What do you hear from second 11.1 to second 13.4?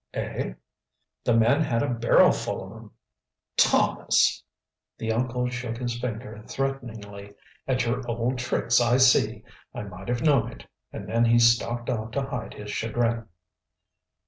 he stalked off to hide his chagrin.